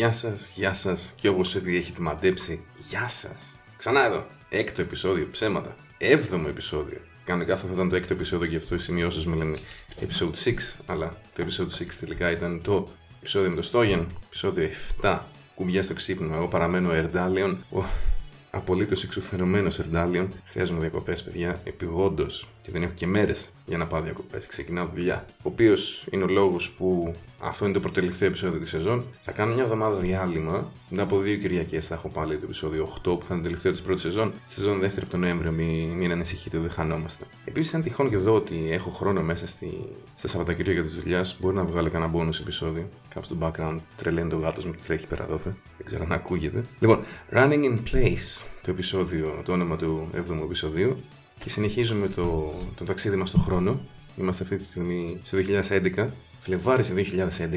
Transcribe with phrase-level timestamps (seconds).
[0.00, 3.60] Γεια σας, γεια σας και όπως ήδη έχετε μαντέψει, γεια σας.
[3.76, 4.26] Ξανά εδώ.
[4.48, 5.76] Έκτο επεισόδιο, ψέματα.
[5.98, 7.00] Έβδομο επεισόδιο.
[7.24, 9.56] Κανονικά αυτό θα ήταν το έκτο επεισόδιο και αυτό οι σημειώσεις με λένε
[10.00, 10.54] episode 6,
[10.86, 14.68] αλλά το episode 6 τελικά ήταν το επεισόδιο με το Στόγεν, επεισόδιο
[15.02, 15.18] 7.
[15.54, 16.36] Κουμπιά στο ξύπνημα.
[16.36, 17.64] Εγώ παραμένω Ερντάλιον.
[18.50, 20.32] Απολύτως εξουθενωμένος Ερντάλιον.
[20.44, 22.48] Χρειάζομαι διακοπές, παιδιά, επιγόντως.
[22.62, 24.46] Και δεν έχω και μέρες για να πάω διακοπές.
[24.46, 25.24] Ξεκινάω δουλειά.
[25.28, 29.04] Ο οποίος είναι ο λόγος που αυτό είναι το προτελευταίο επεισόδιο της σεζόν.
[29.20, 30.72] Θα κάνω μια εβδομάδα διάλειμμα.
[30.88, 33.72] Μετά από δύο Κυριακές θα έχω πάλι το επεισόδιο 8 που θα είναι το τελευταίο
[33.72, 34.32] της πρώτης σεζόν.
[34.46, 37.24] Σεζόν δεύτερη από τον Νοέμβριο, μην, μην ανησυχείτε, δεν χανόμαστε.
[37.44, 39.78] Επίσης, αν τυχόν και εδώ ότι έχω χρόνο μέσα στη,
[40.14, 42.88] στα Σαββατοκύριακα της δουλειάς, μπορεί να βγάλω κανένα bonus επεισόδιο.
[43.14, 45.56] Κάπου στο background τρελαίνει το γάτος μου και τρέχει πέρα δόθε.
[45.76, 46.64] Δεν ξέρω αν ακούγεται.
[46.78, 50.96] Λοιπόν, Running in Place, το επεισόδιο, το όνομα του 7ου επεισοδίου.
[51.38, 53.80] Και συνεχίζουμε το, το ταξίδι μας στον χρόνο.
[54.16, 55.38] Είμαστε αυτή τη στιγμή στο
[55.96, 56.06] 2011,
[56.38, 56.94] Φλεβάρι του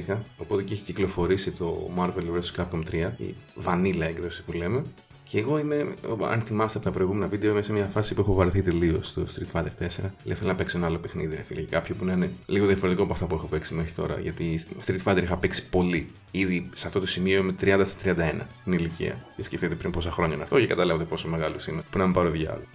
[0.07, 2.63] 2011, οπότε και έχει κυκλοφορήσει το Marvel vs.
[2.63, 4.83] Capcom 3, η vanilla έκδοση που λέμε.
[5.33, 5.95] Και εγώ είμαι,
[6.31, 9.23] αν θυμάστε από τα προηγούμενα βίντεο, είμαι σε μια φάση που έχω βαρεθεί τελείως στο
[9.35, 10.09] Street Fighter 4.
[10.23, 11.61] Λέω θέλω να παίξω ένα άλλο παιχνίδι, ρε φίλε.
[11.61, 14.19] Κάποιο που να είναι λίγο διαφορετικό από αυτά που έχω παίξει μέχρι τώρα.
[14.19, 16.11] Γιατί Street Fighter είχα παίξει πολύ.
[16.31, 19.25] Ήδη σε αυτό το σημείο είμαι 30 στα 31 την ηλικία.
[19.35, 21.83] Και σκεφτείτε πριν πόσα χρόνια είναι αυτό και καταλάβετε πόσο μεγάλος είμαι.
[21.89, 22.65] Που να μην πάρω διάλογο.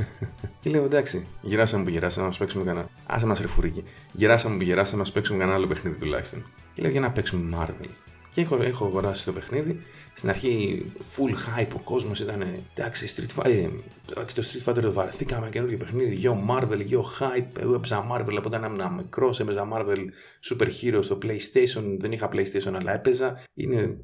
[0.60, 2.88] Και λέω εντάξει, γυράσαμε που γυράσαμε να μα παίξουμε κανένα.
[3.06, 3.84] Άσε μας ρεφουρίκι.
[4.12, 6.44] Γυράσαμε που γυράσαμε να μα παίξουμε κανένα άλλο παιχνίδι τουλάχιστον.
[6.74, 7.88] Και λέω για να παίξουμε Marvel.
[8.32, 9.80] Και έχω, έχω αγοράσει το παιχνίδι.
[10.14, 10.84] Στην αρχή
[11.16, 12.44] full hype ο κόσμος ήταν
[12.74, 13.70] εντάξει, Street Fighter,
[14.10, 16.14] εντάξει, το Street Fighter το βαρεθήκαμε καινούργιο παιχνίδι.
[16.14, 17.60] Γιο Marvel, γιο hype.
[17.60, 19.98] Εγώ έπαιζα Marvel από όταν ήμουν μικρός, έπαιζα Marvel
[20.50, 21.96] Super Hero στο PlayStation.
[21.98, 23.44] Δεν είχα PlayStation, αλλά έπαιζα.
[23.54, 23.96] Είναι,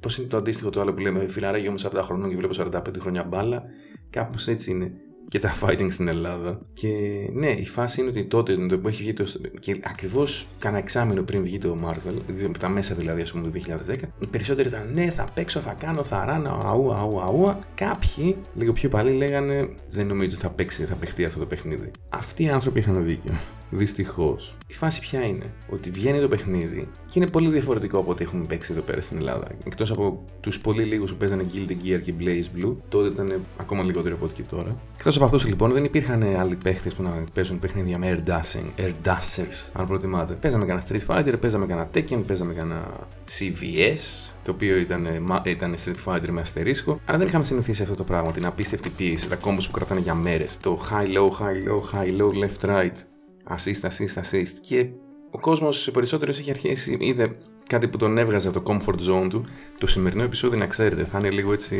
[0.00, 2.80] πώς είναι το αντίστοιχο το άλλο που λέμε, φιλαράκι μου 40 χρονών και βλέπω 45
[2.98, 3.62] χρόνια μπάλα.
[4.10, 4.92] Κάπως έτσι είναι
[5.30, 6.60] και τα fighting στην Ελλάδα.
[6.72, 6.88] Και
[7.32, 9.24] ναι, η φάση είναι ότι τότε το που έχει βγει το.
[9.60, 13.96] και ακριβώς κάνα εξάμεινο πριν βγει το Marvel, τα μέσα δηλαδή, ας πούμε, το 2010,
[14.18, 17.58] οι περισσότεροι ήταν ναι, θα παίξω, θα κάνω, θα ράνα, αού, αού, αού.
[17.74, 21.90] Κάποιοι, λίγο πιο παλιοί, λέγανε δεν νομίζω ότι θα παίξει, θα παιχτεί αυτό το παιχνίδι.
[22.08, 23.32] Αυτοί οι άνθρωποι είχαν δίκιο.
[23.70, 24.54] Δυστυχώς.
[24.66, 28.44] Η φάση ποια είναι, ότι βγαίνει το παιχνίδι και είναι πολύ διαφορετικό από ό,τι έχουμε
[28.46, 29.46] παίξει εδώ πέρα στην Ελλάδα.
[29.64, 33.82] Εκτός από τους πολύ λίγους που παίζανε Guilty Gear και Blaze Blue, τότε ήταν ακόμα
[33.82, 34.80] λιγότερο από ό,τι και τώρα.
[34.96, 38.82] Εκτός από αυτούς λοιπόν δεν υπήρχαν άλλοι παίχτες που να παίζουν παιχνίδια με air dashing,
[38.82, 40.34] air dashers, αν προτιμάτε.
[40.34, 42.90] Παίζαμε κανένα Street Fighter, παίζαμε κανένα Tekken, παίζαμε κανένα
[43.38, 45.08] CVS, το οποίο ήταν,
[45.44, 49.28] ήταν Street Fighter με αστερίσκο, αλλά δεν είχαμε συνηθίσει αυτό το πράγμα, την απίστευτη πίεση,
[49.28, 50.56] τα κόμπου που κρατάνε για μέρες.
[50.60, 52.92] Το high low, high low, high low, left right,
[53.48, 54.52] assist, assist, assist.
[54.60, 54.88] Και
[55.30, 57.36] ο κόσμος περισσότερο είχε αρχίσει, είδε
[57.66, 59.44] κάτι που τον έβγαζε από το comfort zone του.
[59.78, 61.76] Το σημερινό επεισόδιο, να ξέρετε, θα είναι λίγο έτσι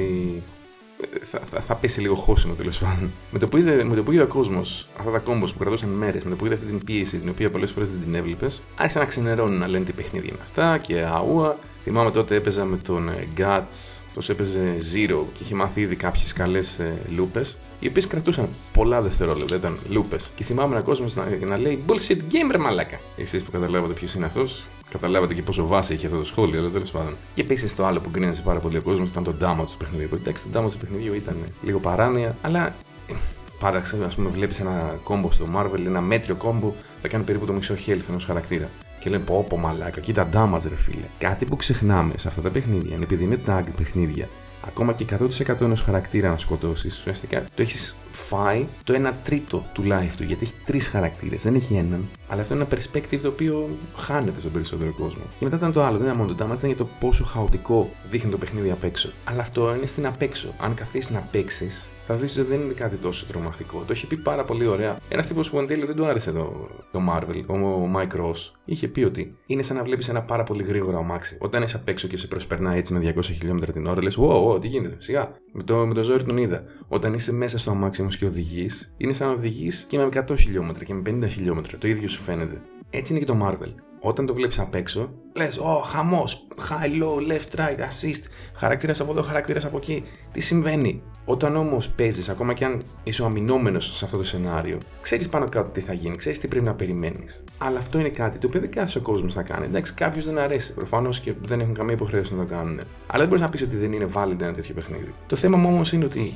[1.20, 3.10] θα, θα, θα πέσει λίγο χώσιμο τέλος πάντων.
[3.30, 5.88] Με το που είδε, με το που είδε ο κόσμος αυτά τα κόμπο που κρατούσαν
[5.88, 8.60] μέρες, με το που είδε αυτή την πίεση την οποία πολλές φορές δεν την έβλεπες,
[8.76, 11.56] άρχισε να ξενερώνουν να λένε τι παιχνίδια είναι αυτά και αούα.
[11.80, 16.32] Θυμάμαι τότε έπαιζα με τον ε, Guts, αυτός έπαιζε Zero και είχε μάθει ήδη κάποιες
[16.32, 20.30] καλές ε, λούπες, οι οποίες κρατούσαν πολλά δευτερόλεπτα, ήταν λούπες.
[20.34, 23.00] Και θυμάμαι ένα κόσμος να, να λέει Bullshit gamer μαλάκα.
[23.16, 26.68] Εσείς που καταλάβατε ποιος είναι αυτός, Καταλάβατε και πόσο βάση έχει αυτό το σχόλιο, αλλά
[26.68, 27.16] τέλος πάντων.
[27.34, 30.08] Και επίσης το άλλο που γκρίνασε πάρα πολύ ο κόσμος ήταν το damage του παιχνιδιού.
[30.12, 32.66] Εντάξει, το damage του παιχνιδιού ήταν λίγο παράνοια, αλλά
[33.08, 33.12] ε,
[33.60, 37.52] Πάραξε, ας πούμε, βλέπεις ένα κόμπο στο Marvel, ένα μέτριο κόμπο, θα κάνει περίπου το
[37.52, 38.68] μισό health ενός χαρακτήρα.
[39.00, 41.04] Και λένε πω, πω μαλάκα, κοίτα damage ρε φίλε.
[41.18, 44.28] Κάτι που ξεχνάμε σε αυτά τα παιχνίδια είναι επειδή είναι tag παιχνίδια
[44.66, 45.06] ακόμα και
[45.48, 50.22] 100% ενός χαρακτήρα να σκοτώσεις, ουσιαστικά το έχεις φάει το 1 τρίτο του life του.
[50.22, 52.08] Γιατί έχει τρεις χαρακτήρες, δεν έχει έναν.
[52.28, 55.22] Αλλά αυτό είναι ένα perspective το οποίο χάνεται στον περισσότερο κόσμο.
[55.38, 57.90] Και μετά ήταν το άλλο, δεν ήταν μόνο το damage, ήταν για το πόσο χαοτικό
[58.10, 59.10] δείχνει το παιχνίδι απ' έξω.
[59.24, 60.54] Αλλά αυτό είναι στην απ' έξω.
[60.60, 63.78] Αν καθίσεις να παίξεις, θα δεις ότι δεν είναι κάτι τόσο τρομακτικό.
[63.86, 64.96] Το έχει πει πάρα πολύ ωραία.
[65.08, 68.88] Ένας τύπος που εν τέλει δεν του άρεσε το, το Marvel, ο Mike Ross, είχε
[68.88, 71.36] πει ότι είναι σαν να βλέπεις ένα πάρα πολύ γρήγορο αμάξι.
[71.40, 74.58] Όταν είσαι απ' έξω και σε προσπερνά έτσι με 200 χιλιόμετρα την ώρα, λες: Ω,
[74.60, 75.30] τι γίνεται, σιγά.
[75.52, 76.62] Με το, με το ζόρι τον είδα.
[76.88, 80.34] Όταν είσαι μέσα στο αμάξι όμως και οδηγείς, είναι σαν να οδηγείς και με 100
[80.38, 81.78] χιλιόμετρα και με 50 χιλιόμετρα.
[81.78, 82.60] Το ίδιο σου φαίνεται.
[82.90, 87.32] Έτσι είναι και το Marvel όταν το βλέπεις απ' έξω, λες: Ω, χαμός, high, low,
[87.32, 88.22] left, right, assist,
[88.54, 90.04] χαρακτήρας από εδώ, χαρακτήρας από εκεί.
[90.32, 94.78] Τι συμβαίνει; Όταν όμως παίζεις, ακόμα και αν είσαι ο αμυνόμενο σε αυτό το σενάριο,
[95.00, 97.44] ξέρεις πάνω κάτω τι θα γίνει, ξέρεις τι πρέπει να περιμένεις.
[97.58, 99.64] Αλλά αυτό είναι κάτι το οποίο δεν κάθεσε ο κόσμος να κάνει.
[99.64, 100.74] Εντάξει, κάποιο δεν αρέσει.
[100.74, 102.80] Προφανώς και δεν έχουν καμία υποχρέωση να το κάνουν.
[103.06, 105.10] Αλλά δεν μπορείς να πεις ότι δεν είναι valid ένα τέτοιο παιχνίδι.
[105.26, 106.34] Το θέμα μου όμως είναι ότι.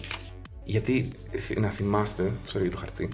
[0.64, 1.08] Γιατί
[1.56, 2.30] να θυμάστε.
[2.52, 3.08] Sorry το χαρτί.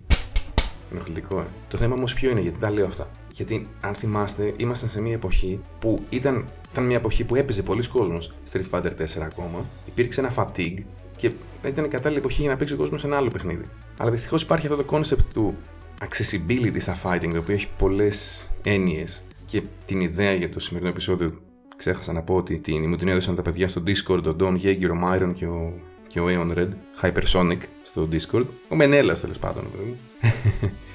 [0.92, 1.46] Ενοχλητικό, ε.
[1.68, 3.10] Το θέμα όμως ποιο είναι, γιατί τα λέω αυτά.
[3.40, 7.88] Γιατί αν θυμάστε, ήμασταν σε μια εποχή που ήταν, ήταν μια εποχή που έπαιζε πολλοί
[7.88, 9.64] κόσμος Street Fighter 4 ακόμα.
[9.86, 10.82] Υπήρξε ένα fatigue
[11.16, 11.32] και
[11.66, 13.64] ήταν η κατάλληλη εποχή για να παίξει ο κόσμος σε ένα άλλο παιχνίδι.
[13.98, 15.56] Αλλά δυστυχώς υπάρχει αυτό το concept του
[16.00, 21.40] accessibility στα fighting, το οποίο έχει πολλές έννοιες και την ιδέα για το σημερινό επεισόδιο
[21.76, 24.90] ξέχασα να πω ότι την, μου την έδωσαν τα παιδιά στο Discord, ο Don Yeager,
[24.90, 25.72] ο Myron και ο,
[26.08, 26.68] και ο Aeon Red,
[27.02, 28.44] Hypersonic στο Discord.
[28.68, 29.64] Ο Μενέλα τέλος πάντων,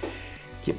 [0.66, 0.74] Και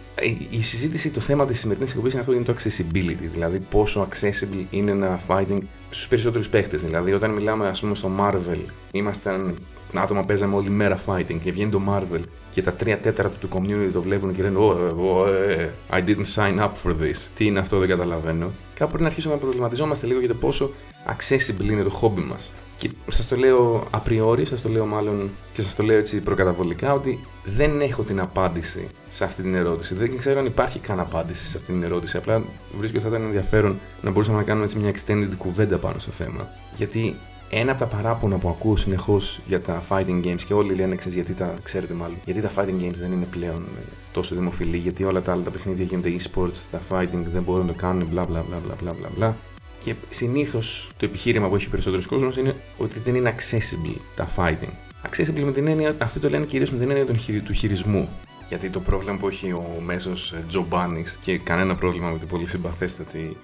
[0.50, 3.28] η συζήτηση, το θέμα της σημερινής εκπομπής είναι αυτό είναι το accessibility.
[3.32, 5.58] Δηλαδή, πόσο accessible είναι ένα fighting
[5.90, 6.82] στους περισσότερους παίχτες.
[6.82, 8.58] Δηλαδή, όταν μιλάμε, ας πούμε, στο Marvel,
[8.92, 9.54] ήμασταν
[9.94, 12.20] άτομα παίζαμε όλη μέρα fighting και βγαίνει το Marvel
[12.52, 16.70] και τα τρία τέταρτα του community το βλέπουν και λένε Oh, I didn't sign up
[16.84, 17.26] for this.
[17.36, 18.46] Τι είναι αυτό, δεν καταλαβαίνω.
[18.74, 20.70] Κάπου πρέπει να αρχίσουμε να προβληματιζόμαστε λίγο για το πόσο
[21.06, 22.52] accessible είναι το χόμπι μας.
[22.76, 26.92] Και σας το λέω απριόρι, σας το λέω μάλλον και σας το λέω έτσι προκαταβολικά
[26.92, 29.94] ότι δεν έχω την απάντηση σε αυτή την ερώτηση.
[29.94, 32.16] Δεν ξέρω αν υπάρχει καν απάντηση σε αυτή την ερώτηση.
[32.16, 32.42] Απλά
[32.78, 36.10] βρίσκω ότι θα ήταν ενδιαφέρον να μπορούσαμε να κάνουμε έτσι μια extended κουβέντα πάνω στο
[36.10, 36.48] θέμα.
[36.76, 37.14] Γιατί
[37.50, 41.14] ένα από τα παράπονα που ακούω συνεχώς για τα fighting games και όλοι λένε ξέρεις,
[41.14, 43.82] γιατί τα ξέρετε μάλλον, γιατί τα fighting games δεν είναι πλέον ε,
[44.12, 47.72] τόσο δημοφιλή, γιατί όλα τα άλλα τα παιχνίδια γίνονται e-sports, τα fighting δεν μπορούν να
[47.72, 49.36] το κάνουν, μπλα μπλα μπλα μπλα μπλα μπλα.
[49.86, 54.72] Και συνήθως το επιχείρημα που έχει περισσότερος κόσμος είναι ότι δεν είναι accessible τα fighting.
[55.08, 57.06] Accessible με την έννοια, αυτό το λένε κυρίως με την έννοια
[57.44, 58.08] του χειρισμού.
[58.48, 63.36] Γιατί το πρόβλημα που έχει ο μέσος Τζομπάνης και κανένα πρόβλημα με την πολύ συμπαθέστατη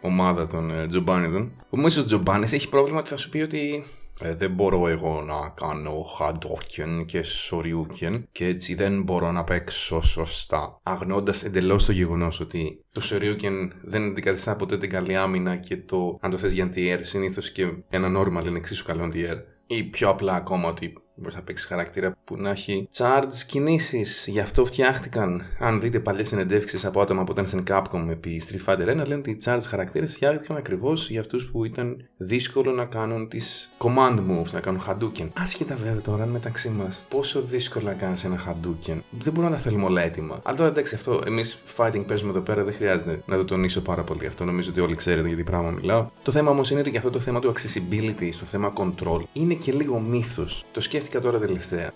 [0.00, 1.52] ομάδα των ε, Τζομπάνιδων.
[1.70, 3.84] Ο μέσος Τζομπάνης έχει πρόβλημα ότι θα σου πει ότι
[4.20, 10.00] ε, δεν μπορώ εγώ να κάνω χαντόκεν και σοριούκεν και έτσι δεν μπορώ να παίξω
[10.00, 10.80] σωστά.
[10.82, 16.18] Αγνώντα εντελώς το γεγονός ότι το σοριούκεν δεν αντικαθιστά ποτέ την καλή άμυνα και το
[16.20, 19.36] αν το θες για anti-air συνήθως και ένα normal είναι εξίσου καλό anti-air.
[19.66, 24.26] Ή πιο απλά ακόμα ότι μπορείς να παίξεις χαρακτήρα που να έχει charge κινήσεις.
[24.28, 25.42] Γι' αυτό φτιάχτηκαν.
[25.58, 29.14] Αν δείτε παλιές συνεντεύξεις από άτομα που ήταν στην Capcom επί Street Fighter 1, λένε
[29.14, 34.18] ότι οι charge χαρακτήρες φτιάχτηκαν ακριβώς για αυτούς που ήταν δύσκολο να κάνουν τις command
[34.18, 35.28] moves, να κάνουν Hadouken.
[35.38, 38.98] Άσχετα βέβαια τώρα μεταξύ μας, πόσο δύσκολο να κάνεις ένα Hadouken.
[39.18, 40.40] Δεν μπορούμε να τα θέλουμε όλα έτοιμα.
[40.42, 44.02] Αλλά τώρα εντάξει, αυτό εμείς fighting παίζουμε εδώ πέρα, δεν χρειάζεται να το τονίσω πάρα
[44.02, 44.44] πολύ αυτό.
[44.44, 46.08] Νομίζω ότι όλοι ξέρετε γιατί πράγμα μιλάω.
[46.22, 49.54] Το θέμα όμως είναι ότι για αυτό το θέμα του accessibility, στο θέμα control, είναι
[49.54, 50.64] και λίγο μύθος.
[50.72, 51.92] Το σκέφτομαι σκέφτηκα τώρα τελευταία.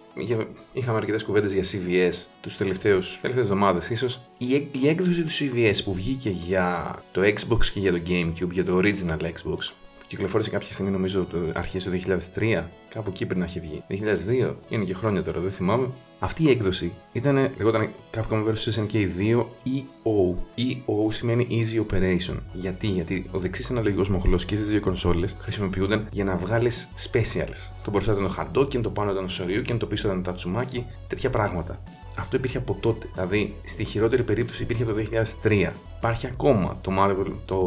[0.72, 4.20] Είχαμε αρκετές κουβέντες για CVS τους τελευταίους τελευταίες εβδομάδες, ίσως.
[4.38, 8.64] Η, η έκδοση του CVS που βγήκε για το Xbox και για το Gamecube, για
[8.64, 9.72] το original Xbox,
[10.10, 11.90] κυκλοφόρησε κάποια στιγμή, νομίζω, το αρχές του
[12.34, 12.64] 2003.
[12.88, 13.82] Κάπου εκεί πριν να έχει βγει.
[13.88, 15.88] 2002, είναι και χρόνια τώρα, δεν θυμάμαι.
[16.18, 20.34] Αυτή η έκδοση ήταν, λεγόταν Capcom vs SNK 2 EO.
[20.58, 22.36] EO σημαίνει Easy Operation.
[22.52, 27.70] Γιατί, γιατί ο δεξί αναλογικός μοχλός και στι δύο κονσόλες χρησιμοποιούνταν για να βγάλεις specials.
[27.84, 30.82] Το μπροστά ήταν το Hadouken, το πάνω ήταν το Shoryuken, το πίσω ήταν το Tatsumaki,
[31.08, 31.82] τέτοια πράγματα.
[32.18, 33.06] Αυτό υπήρχε από τότε.
[33.14, 34.94] Δηλαδή, στη χειρότερη περίπτωση υπήρχε το
[35.42, 35.72] 2003.
[35.98, 37.60] Υπάρχει ακόμα το Marvel, το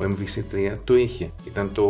[0.00, 1.30] MVC3 το είχε.
[1.44, 1.84] Ήταν το.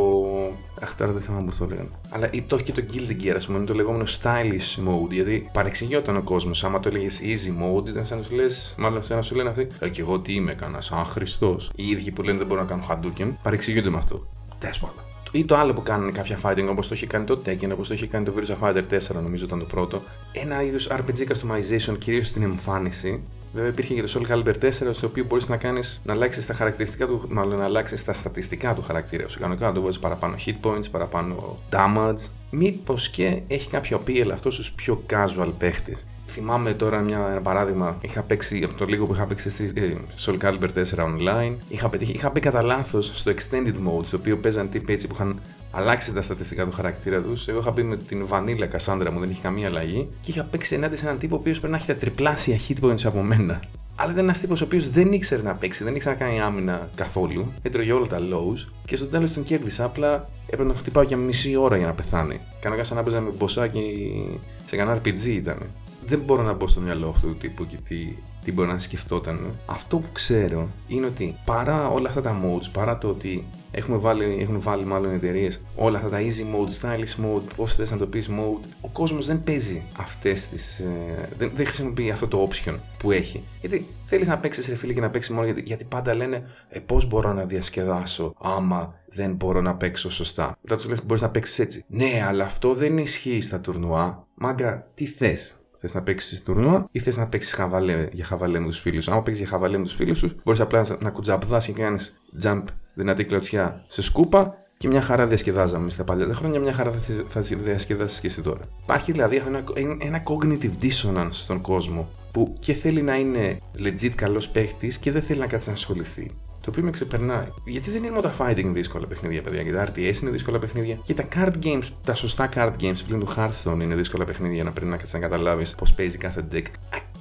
[0.81, 1.88] Αχ, τώρα δεν θυμάμαι πώς το λέγανε.
[2.11, 5.11] Αλλά το έχει και το Guilty Gear, ας πούμε, είναι το λεγόμενο stylish mode.
[5.11, 6.64] Γιατί παρεξηγιόταν ο κόσμος.
[6.64, 8.44] Άμα το έλεγες easy mode, ήταν σαν να σου λε,
[8.76, 11.56] μάλλον σαν να σου λένε αυτοί, Ε, και εγώ τι είμαι, έκανα, σαν Χριστό.
[11.75, 14.26] Οι ίδιοι που λένε δεν μπορώ να κάνω Hadouken, παρεξηγούνται με αυτό.
[14.58, 15.06] Τέλος πάντων.
[15.32, 17.94] Ή το άλλο που κάνουν κάποια fighting όπως το έχει κάνει το Tekken, όπως το
[17.94, 20.02] έχει κάνει το Virtua Fighter 4, νομίζω ήταν το πρώτο.
[20.32, 23.23] Ένα είδο RPG customization, κυρίως στην εμφάνιση.
[23.52, 26.55] Βέβαια υπήρχε και το Soul Calibur 4, στο οποίο μπορείς να κάνεις να αλλάξεις τα
[26.55, 29.38] χαρακτηριστικά του, μάλλον να αλλάξεις τα στατιστικά του χαρακτήρα σου.
[29.38, 32.29] Κανονικά να το βάζεις παραπάνω hit points, παραπάνω damage.
[32.50, 35.96] Μήπως και έχει κάποιο appeal αυτός στου πιο casual παίχτε.
[36.26, 37.98] Θυμάμαι τώρα μια, ένα παράδειγμα.
[38.00, 41.55] Είχα παίξει από το λίγο που είχα παίξει στη ε, Soul Calibur 4 online.
[41.69, 45.15] Είχα, πετύχει, είχα μπει κατά λάθος στο Extended Mode, στο οποίο παίζαν τύποι έτσι που
[45.15, 47.48] είχαν αλλάξει τα στατιστικά του χαρακτήρα τους.
[47.48, 50.08] Εγώ είχα μπει με την Vanilla Cassandra μου, δεν είχε καμία αλλαγή.
[50.20, 52.84] Και είχα παίξει ενάντια σε έναν τύπο ο οποίος πρέπει να έχει τα τριπλάσια hit
[52.84, 53.60] points από μένα.
[53.98, 56.89] Αλλά ήταν ένας τύπος ο οποίος δεν ήξερε να παίξει, δεν ήξερε να κάνει άμυνα
[56.94, 57.53] καθόλου.
[57.62, 59.84] Έτρωγε όλα τα lows και στο τέλος τον κέρδισα.
[59.84, 62.41] Απλά έπρεπε να χτυπάω για μισή ώρα για να πεθάνει.
[62.60, 65.58] Κανονικά σαν να παίζα με μποσάκι σε κανένα RPG ήταν
[66.06, 69.53] δεν μπορώ να μπω στο μυαλό αυτού του τύπου και τι, τι μπορεί να σκεφτόταν.
[69.67, 74.36] Αυτό που ξέρω είναι ότι παρά όλα αυτά τα modes, παρά το ότι έχουμε βάλει,
[74.41, 78.06] έχουν βάλει μάλλον εταιρείες όλα αυτά τα easy mode, stylish mode, πώς θες να το
[78.06, 80.79] πεις mode, ο κόσμος δεν παίζει αυτές τις.
[80.79, 83.43] Ε, δεν, δεν χρησιμοποιεί αυτό το option που έχει.
[83.60, 86.79] Γιατί θέλεις να παίξεις ρε φίλε και να παίξεις μόνο γιατί, γιατί πάντα λένε ε,
[86.81, 90.56] πώς μπορώ να διασκεδάσω άμα δεν μπορώ να παίξω σωστά.
[90.60, 91.84] Μετά τους λες μπορείς να παίξεις έτσι.
[91.89, 94.27] Ναι, αλλά αυτό δεν ισχύει στα τουρνουά.
[94.34, 98.66] Μάγκα, τι θες; Θες να παίξεις τουρνουά ή θες να παίξεις χαβαλέ για χαβαλέ με
[98.66, 99.12] τους φίλους σου.
[99.12, 102.62] Αν παίξεις για χαβαλέ με τους φίλους σου, μπορείς απλά να κουτζαπδά και κάνεις jump
[102.94, 107.40] δυνατή κλωτσιά σε σκούπα και μια χαρά διασκεδάζαμε στα παλιά χρόνια, μια χαρά θα, θα
[107.40, 108.60] διασκεδάσεις και εσύ τώρα.
[108.82, 109.64] Υπάρχει δηλαδή ένα,
[109.98, 115.22] ένα cognitive dissonance στον κόσμο που και θέλει να είναι legit καλός παίχτη και δεν
[115.22, 116.31] θέλει να κάτσει να ασχοληθεί
[116.67, 117.46] το οποίο με ξεπερνάει.
[117.65, 119.63] Γιατί δεν είναι μόνο τα fighting δύσκολα παιχνίδια, παιδιά.
[119.63, 120.99] Και τα RTS είναι δύσκολα παιχνίδια.
[121.03, 124.70] Και τα card games, τα σωστά card games πλην του Hearthstone είναι δύσκολα παιχνίδια να
[124.70, 126.65] πρέπει να κάτσει να καταλάβεις πώς παίζει κάθε deck.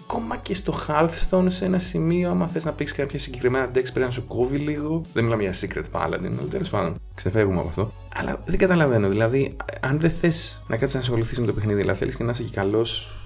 [0.06, 4.00] ακόμα και στο Hearthstone σε ένα σημείο, άμα θες να παίξεις κάποια συγκεκριμένα decks, πρέπει
[4.00, 5.02] να σου κόβει λίγο.
[5.14, 7.92] Δεν μιλάμε για Secret Paladin, αλλά τέλος πάντων, ξεφεύγουμε από αυτό.
[8.16, 11.94] Αλλά δεν καταλαβαίνω, δηλαδή, αν δεν θες να κάτσεις να ασχοληθείς με το παιχνίδι, αλλά
[11.94, 13.18] θέλεις και να είσαι και καλός,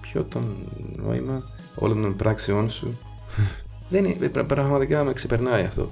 [0.00, 0.40] ποιο το
[0.96, 1.42] νόημα
[1.74, 2.98] όλων των πράξεών σου.
[3.88, 5.90] Δεν είναι, πραγματικά με ξεπερνάει αυτό.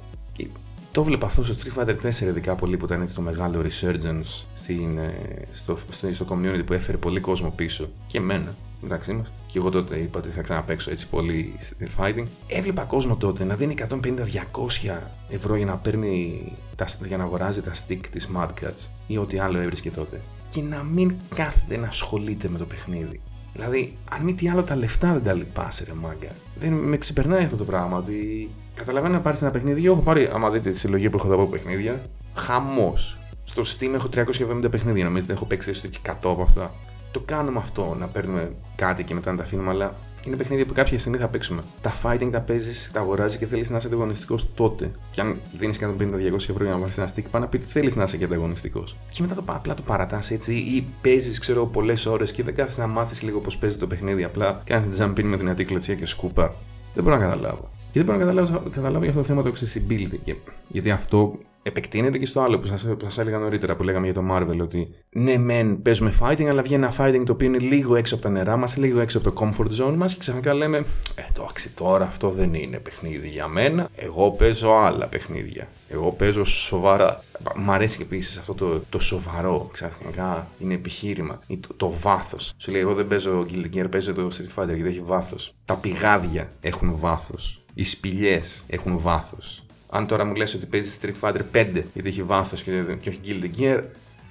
[0.92, 4.44] Το βλέπω αυτό στο Street Fighter 4 ειδικά πολύ που ήταν έτσι το μεγάλο resurgence
[4.54, 5.14] στην, ε,
[5.52, 9.32] στο, στο, στο community που έφερε πολύ κόσμο πίσω και εμένα μεταξύ μας.
[9.46, 11.54] Και εγώ τότε είπα ότι θα ξαναπέξω έτσι πολύ
[11.98, 12.24] fighting.
[12.46, 14.98] Έβλεπα κόσμο τότε να δίνει 150-200
[15.28, 16.42] ευρώ για να παίρνει
[16.76, 20.20] τα, για να αγοράζει τα stick της Mad Cats ή ό,τι άλλο έβρισκε τότε.
[20.50, 23.20] Και να μην κάθεται να ασχολείται με το παιχνίδι.
[23.56, 26.28] Δηλαδή, αν μη τι άλλο, τα λεφτά δεν τα λυπάσαι, ρε μάγκα.
[26.58, 27.96] Δεν με ξεπερνάει αυτό το πράγμα.
[27.96, 29.84] Ότι καταλαβαίνω να πάρεις ένα παιχνίδι.
[29.84, 32.00] Εγώ έχω πάρει, άμα δείτε τη συλλογή που έχω εδώ από παιχνίδια,
[32.34, 33.18] χαμός.
[33.44, 35.04] Στο Steam έχω 370 παιχνίδια.
[35.04, 36.70] Νομίζετε έχω παίξει έστω και 100 από αυτά
[37.16, 39.94] το κάνουμε αυτό, να παίρνουμε κάτι και μετά να τα αφήνουμε, αλλά
[40.26, 41.62] είναι παιχνίδια που κάποια στιγμή θα παίξουμε.
[41.80, 44.90] Τα fighting τα παίζεις, τα αγοράζεις και θέλεις να είσαι ανταγωνιστικός τότε.
[45.10, 47.96] Και αν δίνει 150-200 ευρώ για να βάλει ένα stick, πάνω να πει ότι θέλεις
[47.96, 48.96] να είσαι και ανταγωνιστικός.
[49.10, 52.80] Και μετά το απλά το παρατάς έτσι, ή παίζεις, ξέρω, πολλές ώρες και δεν κάθεσαι
[52.80, 54.24] να μάθεις λίγο πώς παίζει το παιχνίδι.
[54.24, 56.54] Απλά κάνεις jumping με δυνατή κλωτσία και σκούπα.
[56.94, 57.70] Δεν μπορώ να καταλάβω.
[57.92, 60.34] Και δεν μπορώ να καταλάβω, καταλάβω για αυτό το θέμα το accessibility.
[60.68, 64.22] γιατί αυτό επεκτείνεται και στο άλλο που σας σας έλεγα νωρίτερα που λέγαμε για το
[64.30, 64.58] Marvel.
[64.60, 68.22] Ότι ναι, μεν παίζουμε fighting, αλλά βγαίνει ένα fighting το οποίο είναι λίγο έξω από
[68.22, 70.78] τα νερά μας, λίγο έξω από το comfort zone μας και ξαφνικά λέμε,
[71.14, 73.88] Ε, το τώρα αυτό δεν είναι παιχνίδι για μένα.
[73.96, 75.68] Εγώ παίζω άλλα παιχνίδια.
[75.88, 77.22] Εγώ παίζω σοβαρά.
[77.56, 79.68] Μ' αρέσει επίσης αυτό το, το σοβαρό.
[79.72, 81.40] Ξαφνικά είναι επιχείρημα.
[81.46, 82.52] Ή το, το βάθος.
[82.56, 85.54] Σου λέει, Εγώ δεν παίζω Guild Gear, παίζω το Street Fighter γιατί έχει βάθος.
[85.64, 87.60] Τα πηγάδια έχουν βάθος.
[87.74, 89.65] Οι σπηλιές έχουν βάθος
[89.96, 93.20] αν τώρα μου λες ότι παίζει Street Fighter 5 γιατί έχει βάθος και, και όχι
[93.24, 93.82] Guilty Gear,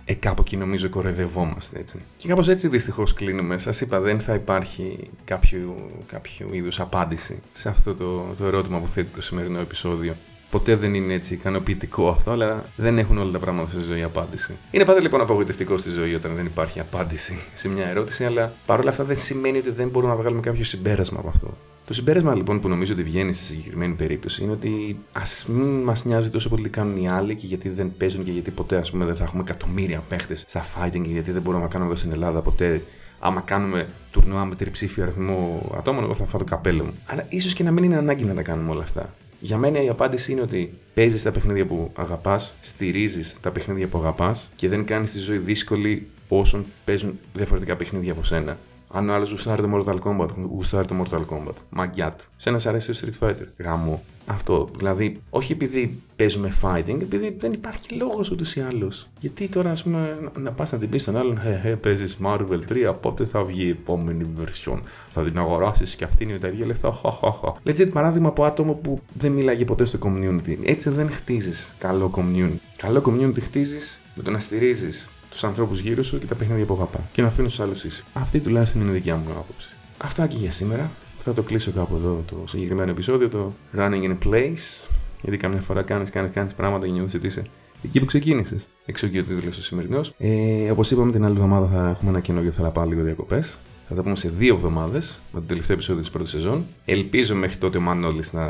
[0.05, 2.01] ε, κάπου εκεί νομίζω κοροϊδευόμαστε έτσι.
[2.17, 3.57] Και κάπως έτσι δυστυχώς κλείνουμε.
[3.57, 8.88] Σας είπα, δεν θα υπάρχει κάποιο, κάποιο είδους απάντηση σε αυτό το, το ερώτημα που
[8.88, 10.15] θέτει το σημερινό επεισόδιο.
[10.56, 14.54] Ποτέ δεν είναι έτσι ικανοποιητικό αυτό, αλλά δεν έχουν όλα τα πράγματα στη ζωή απάντηση.
[14.72, 18.90] Είναι πάντα λοιπόν απογοητευτικό στη ζωή όταν δεν υπάρχει απάντηση σε μια ερώτηση, αλλά παρόλα
[18.90, 21.58] αυτά δεν σημαίνει ότι δεν μπορούμε να βγάλουμε κάποιο συμπέρασμα από αυτό.
[21.88, 26.06] Το συμπέρασμα λοιπόν που νομίζω ότι βγαίνει στη συγκεκριμένη περίπτωση είναι ότι ας μην μας
[26.06, 28.92] νοιάζει τόσο πολύ τι κάνουν οι άλλοι και γιατί δεν παίζουν και γιατί ποτέ ας
[28.92, 32.00] πούμε, δεν θα έχουμε εκατομμύρια παίχτες στα fighting και γιατί δεν μπορούμε να κάνουμε εδώ
[32.00, 32.82] στην Ελλάδα ποτέ.
[33.20, 36.94] Άμα κάνουμε τουρνουά με τριψήφιο αριθμό ατόμων, εγώ θα φάω το καπέλο μου.
[37.06, 39.14] Αλλά ίσως και να μην είναι ανάγκη να τα κάνουμε όλα αυτά.
[39.46, 43.98] Για μένα η απάντηση είναι ότι παίζεις τα παιχνίδια που αγαπάς, στηρίζεις τα παιχνίδια που
[43.98, 48.58] αγαπάς και δεν κάνεις τη ζωή δύσκολη όσων παίζουν διαφορετικά παιχνίδια από σένα.
[48.96, 51.54] Αν ο άλλος γουστάρει το Mortal Kombat, γουστάρει το Mortal Kombat.
[51.70, 52.24] Μαγκιά του.
[52.36, 53.48] Σε ένας αρέσει το Street Fighter.
[53.58, 54.04] Γάμο.
[54.25, 54.70] Αυτό.
[54.78, 59.08] Δηλαδή, όχι επειδή παίζουμε fighting, επειδή δεν υπάρχει λόγος ούτως ή άλλως.
[59.20, 62.60] Γιατί τώρα, ας πούμε, να πας να την πεις στον άλλον, Χε, χε, παίζεις Marvel
[62.70, 66.66] 3, πότε θα βγει η επόμενη version; Θα την αγοράσεις και αυτή είναι τα ίδια
[66.66, 66.92] λεφτά.
[66.92, 67.54] Χαχαχα.
[67.66, 70.58] Legit παράδειγμα από άτομο που δεν μιλάγε ποτέ στο community.
[70.64, 72.58] Έτσι δεν χτίζεις καλό community.
[72.78, 76.74] Καλό community χτίζεις με το να στηρίζεις τους ανθρώπους γύρω σου και τα παιχνίδια που
[76.74, 77.00] αγαπά.
[77.12, 78.04] Και να αφήνω του άλλους ίσω.
[78.13, 79.75] Αυτή τουλάχιστον είναι η δικιά μου άποψη.
[79.98, 80.92] Αυτά και για σήμερα.
[81.20, 84.89] Θα το κλείσω κάπου εδώ το συγκεκριμένο επεισόδιο, το Running in Place.
[85.22, 87.44] Γιατί καμιά φορά κάνεις κάνεις, κάνεις πράγματα και νιώθεις ότι είσαι
[87.84, 88.68] εκεί που ξεκίνησες.
[88.86, 90.13] Εξωγείο τίτλος ο σημερινός.
[90.18, 93.58] Ε, Όπως είπαμε, την άλλη εβδομάδα θα έχουμε ένα καινούριο θα πάω λίγο διακοπές.
[93.88, 96.65] Θα τα πούμε σε δύο εβδομάδες με το τελευταίο επεισόδιο της πρώτης σεζόν.
[96.86, 98.48] Ελπίζω μέχρι τότε ο Μανώλης να,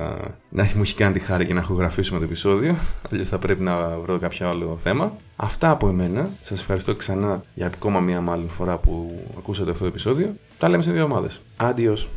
[0.50, 2.76] να μου έχει κάνει τη χάρη και να έχω γραφήσει το επεισόδιο.
[3.12, 5.16] Αλλιώς θα πρέπει να βρω κάποιο άλλο θέμα.
[5.36, 6.30] Αυτά από εμένα.
[6.44, 10.36] Σας ευχαριστώ ξανά για ακόμα μία μάλλον φορά που ακούσατε αυτό το επεισόδιο.
[10.58, 11.42] Τα λέμε σε δύο εβδομάδες.
[11.60, 12.08] Adios.